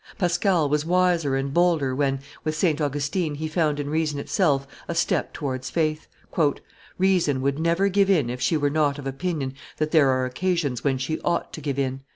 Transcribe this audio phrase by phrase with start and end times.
[0.17, 2.81] Pascal was wiser and bolder when, with St.
[2.81, 6.07] Augustine, he found in reason itself a step towards faith.
[6.97, 10.83] "Reason would never give in if she were not of opinion that there are occasions
[10.83, 12.01] when she ought to give in."